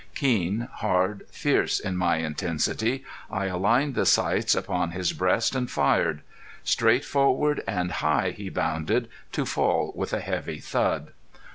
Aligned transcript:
Keen, 0.15 0.67
hard, 0.77 1.27
fierce 1.29 1.79
in 1.79 1.95
my 1.95 2.15
intensity, 2.15 3.03
I 3.29 3.45
aligned 3.45 3.93
the 3.93 4.07
sights 4.07 4.55
upon 4.55 4.89
his 4.89 5.13
breast 5.13 5.53
and 5.55 5.69
fired. 5.69 6.21
Straight 6.63 7.05
forward 7.05 7.61
and 7.67 7.91
high 7.91 8.31
he 8.31 8.49
bounded, 8.49 9.07
to 9.33 9.45
fall 9.45 9.91
with 9.95 10.11
a 10.11 10.19
heavy 10.19 10.57
thud. 10.57 11.11